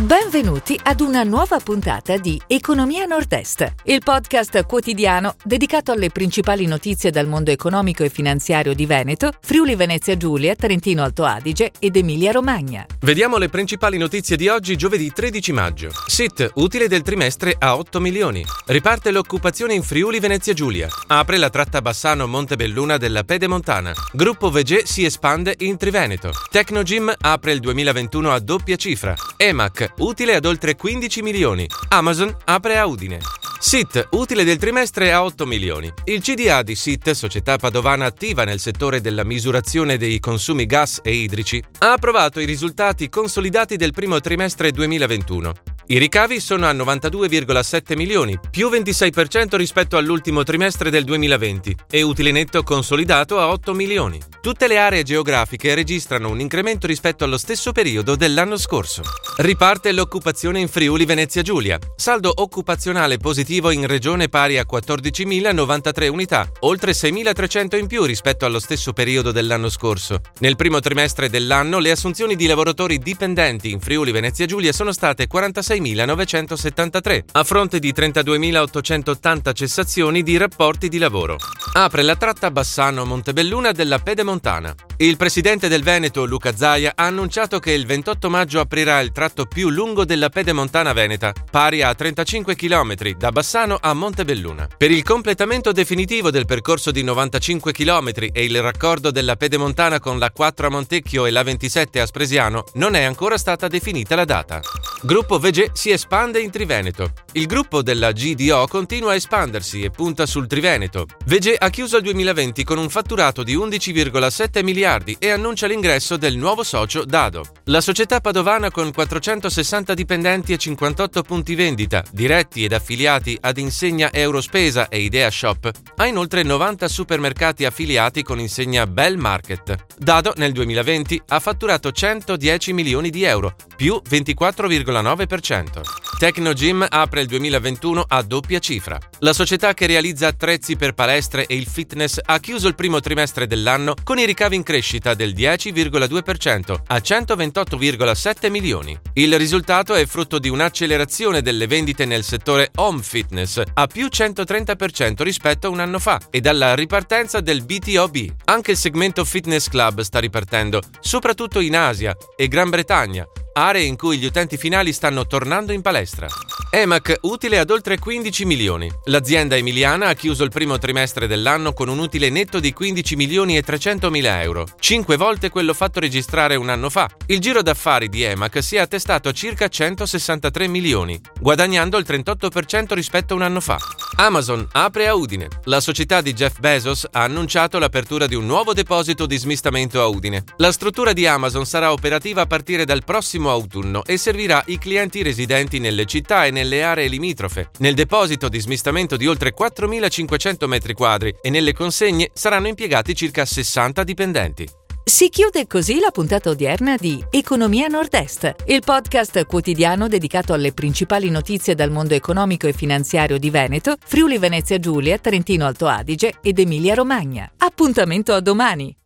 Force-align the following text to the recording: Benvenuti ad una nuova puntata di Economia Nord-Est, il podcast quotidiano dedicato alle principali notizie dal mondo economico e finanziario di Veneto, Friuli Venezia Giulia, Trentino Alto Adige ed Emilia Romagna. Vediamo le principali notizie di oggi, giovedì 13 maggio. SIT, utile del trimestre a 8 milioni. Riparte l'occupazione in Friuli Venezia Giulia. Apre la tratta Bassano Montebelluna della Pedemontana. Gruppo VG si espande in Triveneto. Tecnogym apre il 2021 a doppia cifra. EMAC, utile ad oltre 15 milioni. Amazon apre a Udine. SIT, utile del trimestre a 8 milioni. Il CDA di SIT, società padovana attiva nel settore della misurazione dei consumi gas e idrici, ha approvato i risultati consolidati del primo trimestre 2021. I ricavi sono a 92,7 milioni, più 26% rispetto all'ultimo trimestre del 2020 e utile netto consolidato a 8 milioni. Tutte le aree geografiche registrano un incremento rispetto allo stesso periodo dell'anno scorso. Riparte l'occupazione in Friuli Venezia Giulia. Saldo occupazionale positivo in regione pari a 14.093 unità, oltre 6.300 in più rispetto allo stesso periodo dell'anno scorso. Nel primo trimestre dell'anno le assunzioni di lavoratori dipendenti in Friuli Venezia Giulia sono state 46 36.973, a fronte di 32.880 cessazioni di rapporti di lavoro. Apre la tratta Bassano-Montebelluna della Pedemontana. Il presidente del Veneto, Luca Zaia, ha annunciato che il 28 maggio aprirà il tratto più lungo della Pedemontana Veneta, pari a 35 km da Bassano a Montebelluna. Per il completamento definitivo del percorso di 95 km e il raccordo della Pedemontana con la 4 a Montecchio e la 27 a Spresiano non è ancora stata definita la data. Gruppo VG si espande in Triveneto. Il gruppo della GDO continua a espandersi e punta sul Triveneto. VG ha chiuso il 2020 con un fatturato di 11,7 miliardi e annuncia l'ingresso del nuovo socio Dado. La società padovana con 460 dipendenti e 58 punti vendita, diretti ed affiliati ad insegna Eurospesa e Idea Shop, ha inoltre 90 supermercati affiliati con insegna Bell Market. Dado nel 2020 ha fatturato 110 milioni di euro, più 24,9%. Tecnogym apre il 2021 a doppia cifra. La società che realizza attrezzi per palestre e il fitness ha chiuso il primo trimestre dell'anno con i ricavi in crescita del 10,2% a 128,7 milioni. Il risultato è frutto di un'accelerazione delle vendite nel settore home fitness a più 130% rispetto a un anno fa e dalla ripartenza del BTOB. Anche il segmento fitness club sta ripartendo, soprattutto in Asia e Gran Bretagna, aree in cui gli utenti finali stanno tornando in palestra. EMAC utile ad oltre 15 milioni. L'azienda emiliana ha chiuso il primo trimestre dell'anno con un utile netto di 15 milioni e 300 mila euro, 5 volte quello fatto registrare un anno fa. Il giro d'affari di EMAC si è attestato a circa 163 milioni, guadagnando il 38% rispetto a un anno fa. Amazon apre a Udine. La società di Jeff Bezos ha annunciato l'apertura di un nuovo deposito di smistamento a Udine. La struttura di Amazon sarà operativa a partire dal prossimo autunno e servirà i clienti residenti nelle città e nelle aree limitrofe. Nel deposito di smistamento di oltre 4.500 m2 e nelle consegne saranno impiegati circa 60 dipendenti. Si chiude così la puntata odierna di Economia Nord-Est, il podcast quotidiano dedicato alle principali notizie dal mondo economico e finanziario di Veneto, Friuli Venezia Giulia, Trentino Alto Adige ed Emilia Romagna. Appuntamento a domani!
Benvenuti 0.00 0.80
ad 0.82 1.02
una 1.02 1.24
nuova 1.24 1.58
puntata 1.58 2.16
di 2.16 2.40
Economia 2.46 3.04
Nord-Est, 3.04 3.74
il 3.84 4.00
podcast 4.02 4.64
quotidiano 4.64 5.34
dedicato 5.44 5.92
alle 5.92 6.08
principali 6.08 6.64
notizie 6.64 7.10
dal 7.10 7.26
mondo 7.26 7.50
economico 7.50 8.02
e 8.02 8.08
finanziario 8.08 8.72
di 8.72 8.86
Veneto, 8.86 9.30
Friuli 9.42 9.74
Venezia 9.74 10.16
Giulia, 10.16 10.54
Trentino 10.54 11.02
Alto 11.02 11.26
Adige 11.26 11.72
ed 11.78 11.96
Emilia 11.96 12.32
Romagna. 12.32 12.86
Vediamo 13.00 13.36
le 13.36 13.50
principali 13.50 13.98
notizie 13.98 14.36
di 14.36 14.48
oggi, 14.48 14.74
giovedì 14.74 15.12
13 15.12 15.52
maggio. 15.52 15.90
SIT, 16.06 16.52
utile 16.54 16.88
del 16.88 17.02
trimestre 17.02 17.54
a 17.58 17.76
8 17.76 18.00
milioni. 18.00 18.42
Riparte 18.68 19.10
l'occupazione 19.10 19.74
in 19.74 19.82
Friuli 19.82 20.18
Venezia 20.18 20.54
Giulia. 20.54 20.88
Apre 21.08 21.36
la 21.36 21.50
tratta 21.50 21.82
Bassano 21.82 22.26
Montebelluna 22.26 22.96
della 22.96 23.24
Pedemontana. 23.24 23.92
Gruppo 24.12 24.48
VG 24.48 24.84
si 24.84 25.04
espande 25.04 25.56
in 25.58 25.76
Triveneto. 25.76 26.30
Tecnogym 26.50 27.12
apre 27.20 27.52
il 27.52 27.60
2021 27.60 28.30
a 28.30 28.38
doppia 28.38 28.76
cifra. 28.76 29.14
EMAC, 29.36 29.88
utile 29.98 30.34
ad 30.34 30.44
oltre 30.44 30.76
15 30.76 31.22
milioni. 31.22 31.66
Amazon 31.88 32.34
apre 32.44 32.78
a 32.78 32.86
Udine. 32.86 33.18
SIT, 33.58 34.08
utile 34.12 34.42
del 34.42 34.56
trimestre 34.56 35.12
a 35.12 35.22
8 35.22 35.44
milioni. 35.44 35.92
Il 36.04 36.22
CDA 36.22 36.62
di 36.62 36.74
SIT, 36.74 37.10
società 37.10 37.58
padovana 37.58 38.06
attiva 38.06 38.44
nel 38.44 38.58
settore 38.58 39.02
della 39.02 39.22
misurazione 39.22 39.98
dei 39.98 40.18
consumi 40.18 40.64
gas 40.64 41.00
e 41.02 41.12
idrici, 41.12 41.62
ha 41.80 41.92
approvato 41.92 42.40
i 42.40 42.46
risultati 42.46 43.10
consolidati 43.10 43.76
del 43.76 43.92
primo 43.92 44.18
trimestre 44.20 44.72
2021. 44.72 45.52
I 45.90 45.98
ricavi 45.98 46.38
sono 46.38 46.68
a 46.68 46.72
92,7 46.72 47.96
milioni, 47.96 48.38
più 48.48 48.68
26% 48.68 49.56
rispetto 49.56 49.96
all'ultimo 49.96 50.44
trimestre 50.44 50.88
del 50.88 51.02
2020 51.02 51.74
e 51.90 52.02
utile 52.02 52.30
netto 52.30 52.62
consolidato 52.62 53.40
a 53.40 53.48
8 53.48 53.74
milioni. 53.74 54.20
Tutte 54.40 54.68
le 54.68 54.78
aree 54.78 55.02
geografiche 55.02 55.74
registrano 55.74 56.30
un 56.30 56.38
incremento 56.38 56.86
rispetto 56.86 57.24
allo 57.24 57.36
stesso 57.36 57.72
periodo 57.72 58.14
dell'anno 58.14 58.56
scorso. 58.56 59.02
Riparte 59.38 59.90
l'occupazione 59.90 60.60
in 60.60 60.68
Friuli 60.68 61.04
Venezia 61.04 61.42
Giulia. 61.42 61.76
Saldo 61.96 62.32
occupazionale 62.36 63.18
positivo 63.18 63.72
in 63.72 63.88
regione 63.88 64.28
pari 64.28 64.58
a 64.58 64.66
14.093 64.70 66.08
unità, 66.08 66.48
oltre 66.60 66.92
6.300 66.92 67.76
in 67.76 67.88
più 67.88 68.04
rispetto 68.04 68.44
allo 68.44 68.60
stesso 68.60 68.92
periodo 68.92 69.32
dell'anno 69.32 69.68
scorso. 69.68 70.20
Nel 70.38 70.54
primo 70.54 70.78
trimestre 70.78 71.28
dell'anno 71.28 71.80
le 71.80 71.90
assunzioni 71.90 72.36
di 72.36 72.46
lavoratori 72.46 72.98
dipendenti 72.98 73.72
in 73.72 73.80
Friuli 73.80 74.12
Venezia 74.12 74.46
Giulia 74.46 74.72
sono 74.72 74.92
state 74.92 75.26
46 75.26 75.78
36.973, 75.80 77.24
a 77.32 77.44
fronte 77.44 77.78
di 77.78 77.92
32.880 77.92 79.52
cessazioni 79.52 80.22
di 80.22 80.36
rapporti 80.36 80.88
di 80.88 80.98
lavoro. 80.98 81.36
Apre 81.72 82.02
la 82.02 82.16
tratta 82.16 82.50
Bassano-Montebelluna 82.50 83.72
della 83.72 83.98
Pedemontana. 83.98 84.74
Il 85.02 85.16
presidente 85.16 85.68
del 85.68 85.82
Veneto, 85.82 86.26
Luca 86.26 86.54
Zaia, 86.54 86.92
ha 86.94 87.06
annunciato 87.06 87.58
che 87.58 87.72
il 87.72 87.86
28 87.86 88.28
maggio 88.28 88.60
aprirà 88.60 89.00
il 89.00 89.12
tratto 89.12 89.46
più 89.46 89.70
lungo 89.70 90.04
della 90.04 90.28
Pedemontana 90.28 90.92
Veneta, 90.92 91.32
pari 91.50 91.80
a 91.80 91.94
35 91.94 92.54
km 92.54 92.94
da 93.16 93.32
Bassano 93.32 93.78
a 93.80 93.94
Montebelluna. 93.94 94.68
Per 94.76 94.90
il 94.90 95.02
completamento 95.02 95.72
definitivo 95.72 96.30
del 96.30 96.44
percorso 96.44 96.90
di 96.90 97.02
95 97.02 97.72
km 97.72 98.10
e 98.30 98.44
il 98.44 98.60
raccordo 98.60 99.10
della 99.10 99.36
Pedemontana 99.36 99.98
con 100.00 100.18
la 100.18 100.30
4 100.30 100.66
a 100.66 100.70
Montecchio 100.70 101.24
e 101.24 101.30
la 101.30 101.44
27 101.44 101.98
a 101.98 102.04
Spresiano 102.04 102.64
non 102.74 102.94
è 102.94 103.02
ancora 103.02 103.38
stata 103.38 103.68
definita 103.68 104.14
la 104.14 104.26
data. 104.26 104.60
Gruppo 105.00 105.38
VG 105.38 105.70
si 105.72 105.92
espande 105.92 106.40
in 106.40 106.50
Triveneto. 106.50 107.12
Il 107.32 107.46
gruppo 107.46 107.80
della 107.80 108.12
GDO 108.12 108.66
continua 108.66 109.12
a 109.12 109.14
espandersi 109.14 109.80
e 109.80 109.88
punta 109.88 110.26
sul 110.26 110.46
Triveneto. 110.46 111.06
VG 111.24 111.54
ha 111.56 111.70
chiuso 111.70 111.96
il 111.96 112.02
2020 112.02 112.64
con 112.64 112.76
un 112.76 112.90
fatturato 112.90 113.42
di 113.42 113.56
11,7 113.56 114.62
miliardi 114.62 114.88
e 115.20 115.30
annuncia 115.30 115.68
l'ingresso 115.68 116.16
del 116.16 116.36
nuovo 116.36 116.64
socio 116.64 117.04
Dado. 117.04 117.44
La 117.66 117.80
società 117.80 118.20
padovana 118.20 118.72
con 118.72 118.90
460 118.92 119.94
dipendenti 119.94 120.52
e 120.52 120.58
58 120.58 121.22
punti 121.22 121.54
vendita, 121.54 122.02
diretti 122.10 122.64
ed 122.64 122.72
affiliati 122.72 123.38
ad 123.40 123.58
insegna 123.58 124.12
Eurospesa 124.12 124.88
e 124.88 124.98
Idea 124.98 125.30
Shop, 125.30 125.70
ha 125.94 126.06
inoltre 126.06 126.42
90 126.42 126.88
supermercati 126.88 127.64
affiliati 127.64 128.24
con 128.24 128.40
insegna 128.40 128.84
Bell 128.88 129.16
Market. 129.16 129.76
Dado 129.96 130.32
nel 130.36 130.50
2020 130.50 131.22
ha 131.28 131.38
fatturato 131.38 131.92
110 131.92 132.72
milioni 132.72 133.10
di 133.10 133.22
euro, 133.22 133.54
più 133.76 134.02
24,9%. 134.08 135.82
Tecnogym 136.18 136.84
apre 136.88 137.20
il 137.20 137.28
2021 137.28 138.04
a 138.08 138.22
doppia 138.22 138.58
cifra. 138.58 138.98
La 139.20 139.32
società 139.32 139.72
che 139.72 139.86
realizza 139.86 140.26
attrezzi 140.26 140.74
per 140.74 140.94
palestre 140.94 141.46
e 141.46 141.54
il 141.54 141.66
fitness 141.66 142.18
ha 142.22 142.40
chiuso 142.40 142.66
il 142.66 142.74
primo 142.74 142.98
trimestre 142.98 143.46
dell'anno 143.46 143.94
con 144.02 144.18
i 144.18 144.26
ricavi 144.26 144.56
in 144.56 144.62
crescita 144.64 144.78
del 145.14 145.34
10,2% 145.34 146.80
a 146.86 146.96
128,7 146.96 148.50
milioni. 148.50 148.98
Il 149.14 149.36
risultato 149.38 149.94
è 149.94 150.06
frutto 150.06 150.38
di 150.38 150.48
un'accelerazione 150.48 151.42
delle 151.42 151.66
vendite 151.66 152.04
nel 152.04 152.24
settore 152.24 152.70
home 152.76 153.02
fitness 153.02 153.62
a 153.74 153.86
più 153.86 154.06
130% 154.06 155.22
rispetto 155.22 155.66
a 155.66 155.70
un 155.70 155.80
anno 155.80 155.98
fa 155.98 156.20
e 156.30 156.40
dalla 156.40 156.74
ripartenza 156.74 157.40
del 157.40 157.64
BTOB. 157.64 158.34
Anche 158.44 158.72
il 158.72 158.76
segmento 158.76 159.24
fitness 159.24 159.68
club 159.68 160.00
sta 160.00 160.18
ripartendo, 160.18 160.80
soprattutto 161.00 161.60
in 161.60 161.76
Asia 161.76 162.16
e 162.36 162.48
Gran 162.48 162.70
Bretagna, 162.70 163.26
aree 163.52 163.84
in 163.84 163.96
cui 163.96 164.18
gli 164.18 164.24
utenti 164.24 164.56
finali 164.56 164.92
stanno 164.92 165.26
tornando 165.26 165.72
in 165.72 165.82
palestra. 165.82 166.26
EMAC 166.72 167.18
utile 167.22 167.58
ad 167.58 167.70
oltre 167.70 167.98
15 167.98 168.44
milioni. 168.44 168.88
L'azienda 169.06 169.56
emiliana 169.56 170.06
ha 170.06 170.14
chiuso 170.14 170.44
il 170.44 170.50
primo 170.50 170.78
trimestre 170.78 171.26
dell'anno 171.26 171.72
con 171.72 171.88
un 171.88 171.98
utile 171.98 172.30
netto 172.30 172.60
di 172.60 172.72
15 172.72 173.16
milioni 173.16 173.56
e 173.56 173.62
300 173.62 174.08
mila 174.08 174.40
euro, 174.42 174.66
5 174.78 175.16
volte 175.16 175.48
quello 175.48 175.74
fatto 175.74 175.98
registrare 175.98 176.54
un 176.54 176.68
anno 176.68 176.88
fa. 176.88 177.08
Il 177.26 177.40
giro 177.40 177.60
d'affari 177.62 178.08
di 178.08 178.22
EMAC 178.22 178.62
si 178.62 178.76
è 178.76 178.78
attestato 178.78 179.28
a 179.28 179.32
circa 179.32 179.66
163 179.66 180.68
milioni, 180.68 181.20
guadagnando 181.40 181.98
il 181.98 182.06
38% 182.06 182.94
rispetto 182.94 183.32
a 183.32 183.36
un 183.36 183.42
anno 183.42 183.60
fa. 183.60 183.78
Amazon 184.16 184.66
apre 184.72 185.08
a 185.08 185.14
Udine. 185.14 185.48
La 185.64 185.80
società 185.80 186.20
di 186.20 186.34
Jeff 186.34 186.58
Bezos 186.60 187.06
ha 187.10 187.22
annunciato 187.22 187.78
l'apertura 187.78 188.26
di 188.26 188.34
un 188.34 188.46
nuovo 188.46 188.74
deposito 188.74 189.26
di 189.26 189.36
smistamento 189.36 190.00
a 190.00 190.06
Udine. 190.06 190.44
La 190.58 190.70
struttura 190.72 191.12
di 191.12 191.26
Amazon 191.26 191.66
sarà 191.66 191.90
operativa 191.90 192.42
a 192.42 192.46
partire 192.46 192.84
dal 192.84 193.02
prossimo 193.40 193.50
autunno 193.50 194.04
e 194.04 194.18
servirà 194.18 194.62
i 194.66 194.78
clienti 194.78 195.22
residenti 195.22 195.78
nelle 195.78 196.04
città 196.04 196.44
e 196.44 196.50
nelle 196.50 196.82
aree 196.82 197.08
limitrofe. 197.08 197.70
Nel 197.78 197.94
deposito 197.94 198.48
di 198.48 198.60
smistamento 198.60 199.16
di 199.16 199.26
oltre 199.26 199.54
4.500 199.58 200.68
m2 200.68 201.34
e 201.40 201.50
nelle 201.50 201.72
consegne 201.72 202.30
saranno 202.34 202.68
impiegati 202.68 203.14
circa 203.14 203.44
60 203.44 204.04
dipendenti. 204.04 204.68
Si 205.02 205.28
chiude 205.28 205.66
così 205.66 205.98
la 205.98 206.10
puntata 206.10 206.50
odierna 206.50 206.96
di 206.96 207.24
Economia 207.30 207.88
Nord-Est, 207.88 208.54
il 208.66 208.82
podcast 208.84 209.44
quotidiano 209.46 210.06
dedicato 210.06 210.52
alle 210.52 210.72
principali 210.72 211.30
notizie 211.30 211.74
dal 211.74 211.90
mondo 211.90 212.14
economico 212.14 212.68
e 212.68 212.72
finanziario 212.72 213.38
di 213.38 213.50
Veneto, 213.50 213.96
Friuli 214.04 214.38
Venezia 214.38 214.78
Giulia, 214.78 215.18
Trentino 215.18 215.66
Alto 215.66 215.88
Adige 215.88 216.34
ed 216.42 216.58
Emilia 216.58 216.94
Romagna. 216.94 217.50
Appuntamento 217.56 218.32
a 218.34 218.40
domani! 218.40 218.99